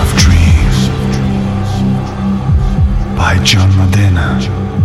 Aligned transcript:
of 0.00 0.16
Dreams 0.16 0.88
by 3.16 3.38
John 3.42 3.70
Modena. 3.76 4.77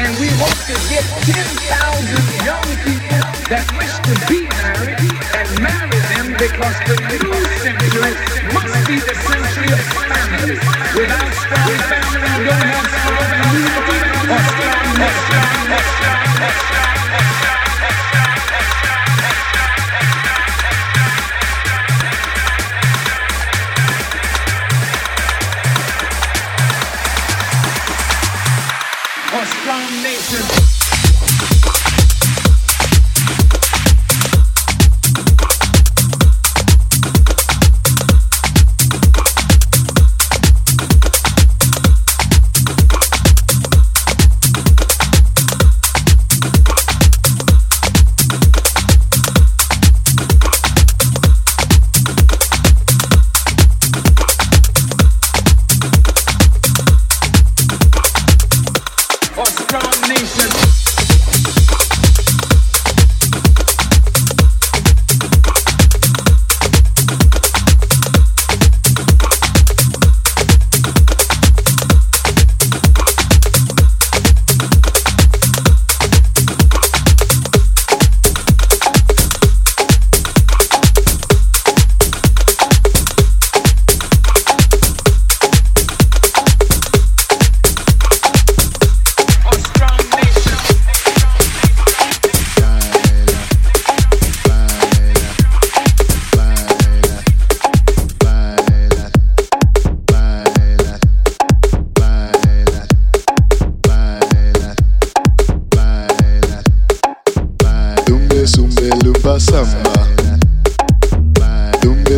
And 0.00 0.16
we 0.16 0.28
want 0.40 0.56
to 0.64 0.72
get 0.88 1.04
10,000 1.28 1.36
young 2.48 2.68
people 2.88 3.20
that 3.52 3.68
wish 3.76 3.92
to 4.08 4.16
be 4.32 4.48
married 4.48 4.96
and 5.36 5.48
marry 5.60 6.00
them 6.08 6.32
because 6.40 6.76
the 6.88 6.96
new 7.20 7.36
century 7.60 8.16
must 8.56 8.76
be 8.88 8.96
the 8.96 9.12
century 9.12 9.68
of 9.76 9.80
family. 10.08 10.56
Without 10.96 11.32
strong 11.36 11.76
family, 11.92 12.32
you 12.32 12.48
don't 12.48 12.64
have 12.64 12.88
strong 12.96 13.28
community 13.44 14.00
or 14.24 14.40
strong 14.40 14.80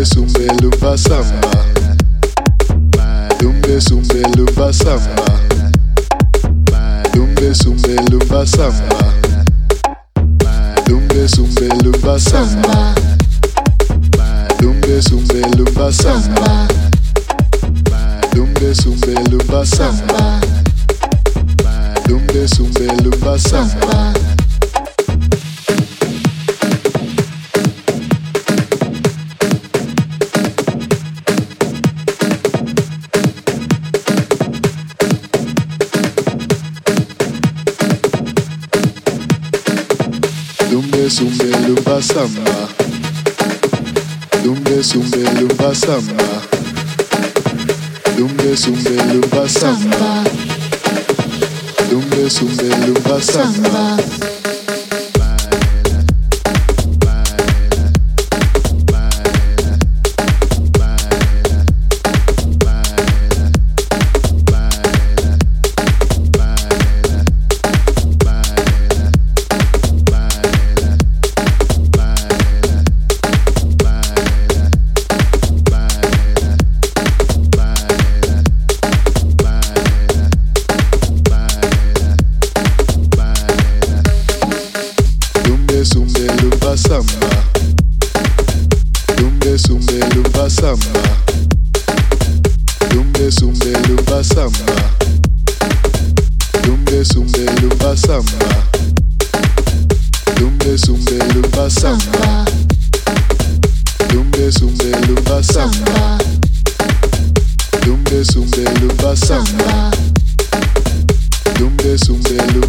Dumbe, 0.02 0.14
sumbe 0.14 0.46
lumba 0.62 0.98
samba. 0.98 1.50
Lumbe 3.40 3.80
lumba 4.36 4.72
samba. 4.72 5.40
Lumba 7.14 7.54
samba. 8.44 9.14
Lumba 10.88 11.28
samba. 15.92 16.66
Lumba 18.34 18.74
samba. 19.64 20.40
Lumba 23.04 23.38
samba. 23.38 24.31
samba. 42.02 42.68
Lumbe 44.44 44.82
sumbe 44.82 45.22
lumba 45.40 45.74
samba. 45.74 46.24
Lumbe 48.18 48.56
sumbe 48.56 48.90
lumba 49.12 49.48
samba. 49.48 50.24
Lumbe 51.92 52.30
sumbe 52.30 52.68
lumba 52.76 53.20
samba, 53.20 53.20
lumbe, 53.20 53.20
sumbe, 53.20 53.20
lumba, 53.20 53.20
samba. 53.20 54.31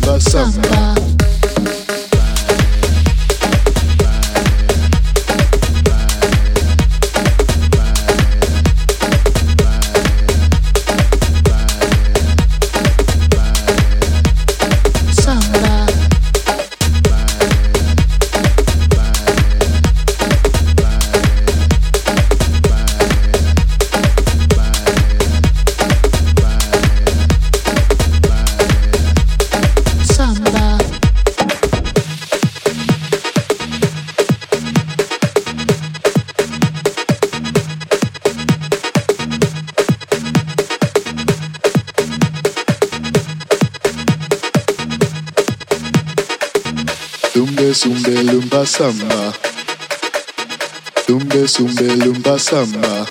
Nation. 0.06 0.20
samba. 0.20 1.12
Samba. 52.44 53.06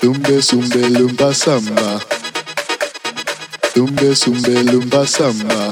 Tumbe 0.00 0.42
sumbe 0.42 0.88
lumba 0.90 1.32
samba. 1.34 2.00
Tumbe 3.74 4.14
sumbe 4.14 4.62
lumba. 4.70 5.06
Samba. 5.06 5.63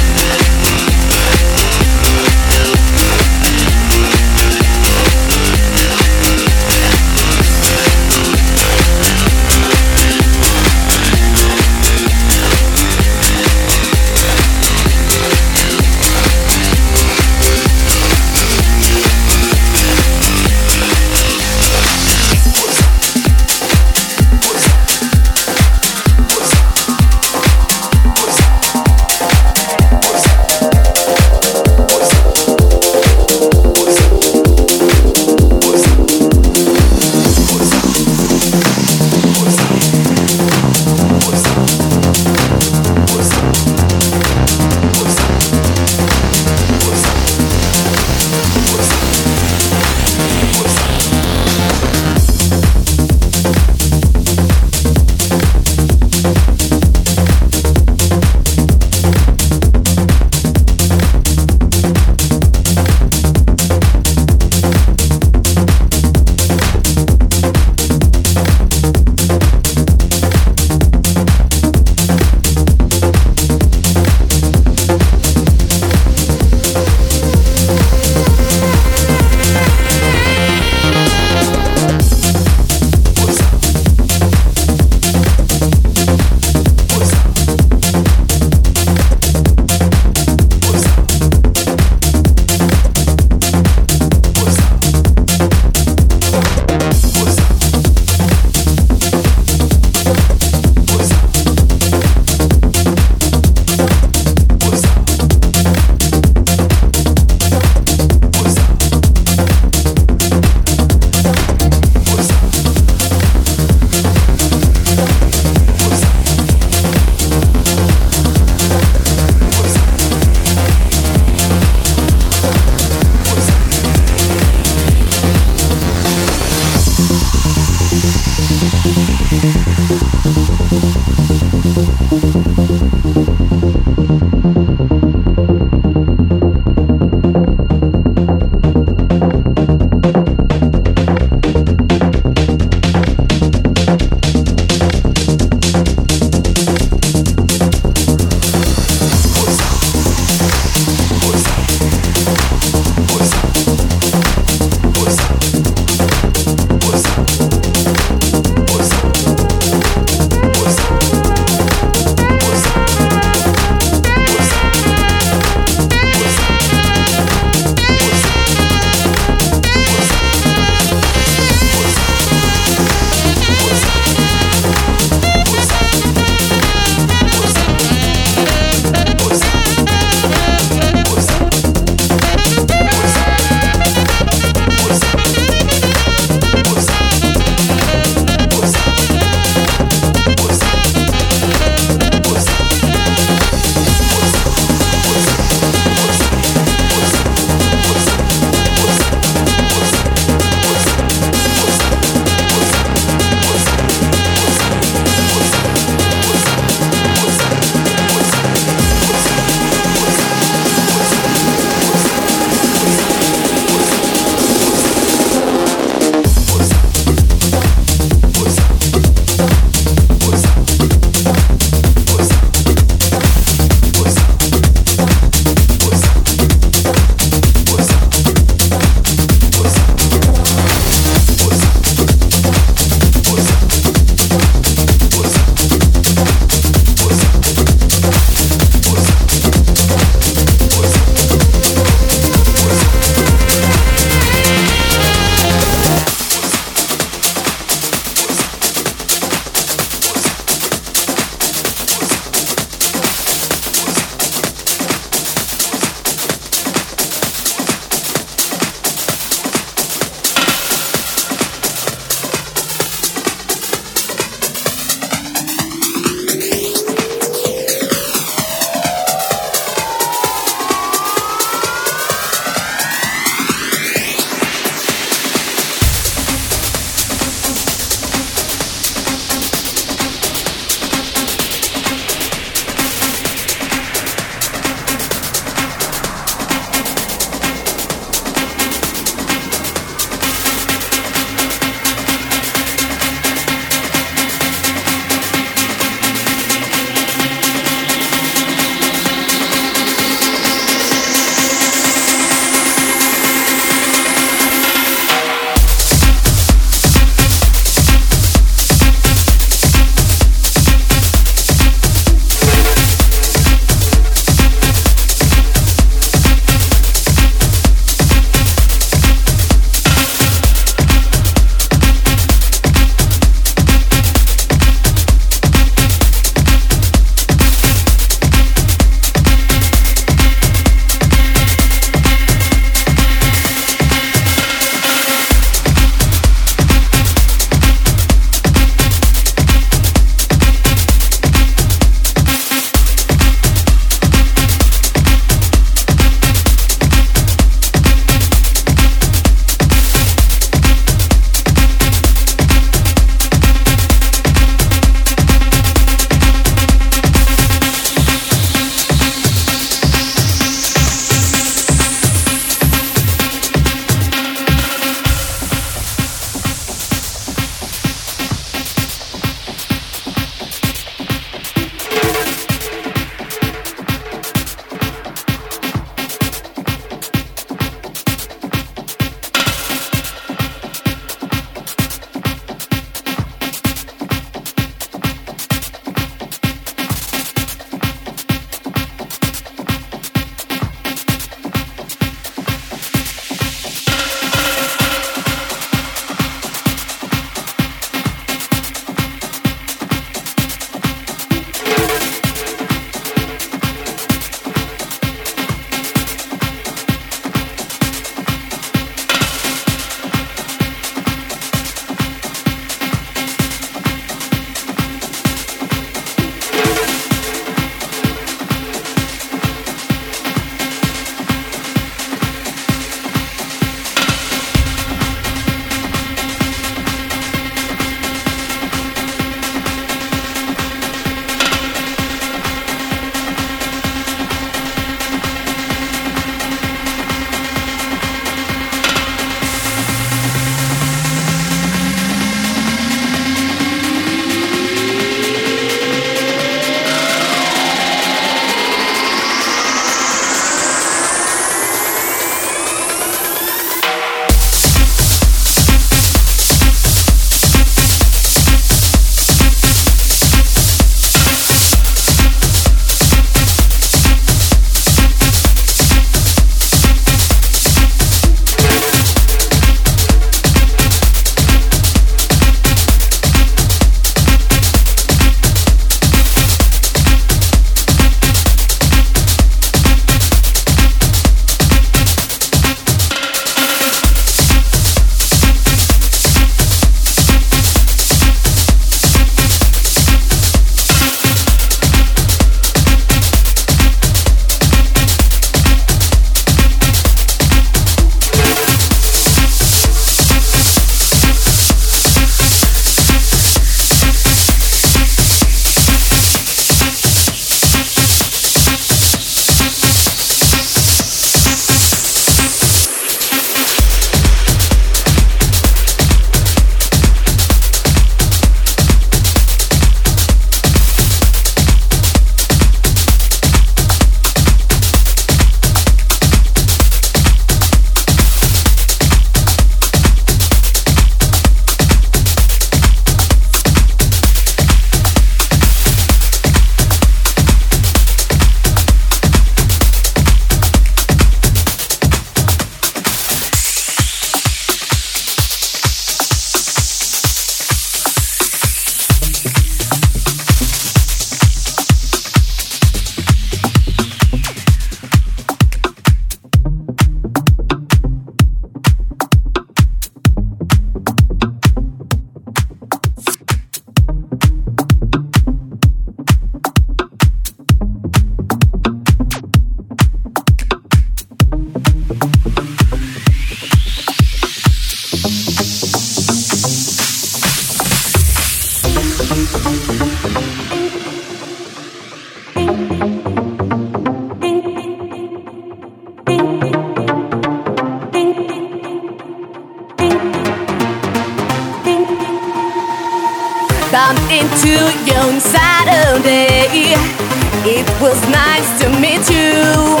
It 597.62 597.86
was 598.00 598.18
nice 598.30 598.80
to 598.80 598.88
meet 599.00 599.28
you. 599.28 600.00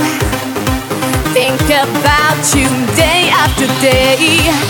Think 1.34 1.60
about 1.60 2.54
you 2.54 2.68
day 2.96 3.28
after 3.30 3.66
day. 3.82 4.69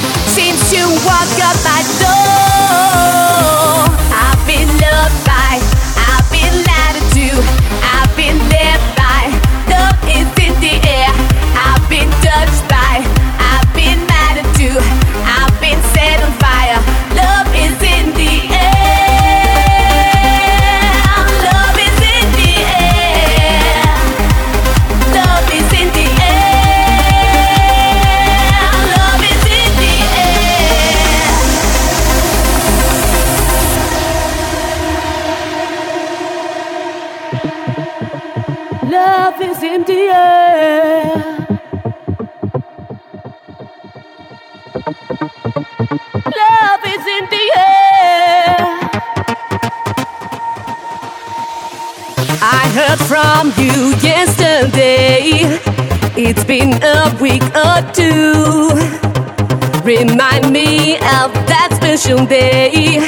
been 56.51 56.83
a 56.83 57.17
week 57.21 57.45
or 57.55 57.79
two. 57.93 58.71
Remind 59.85 60.51
me 60.53 60.97
of 60.97 61.31
that 61.47 61.69
special 61.81 62.27
day 62.27 62.99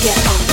Get 0.00 0.16
up. 0.28 0.47